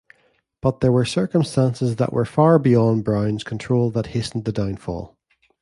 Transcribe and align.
But 0.63 0.79
there 0.79 0.91
were 0.91 1.05
circumstances 1.05 1.97
that 1.97 2.11
were 2.11 2.25
far 2.25 2.57
beyond 2.57 3.03
Brown's 3.03 3.43
control 3.43 3.91
that 3.91 4.07
hastened 4.07 4.45
the 4.45 4.51
downfall. 4.51 5.15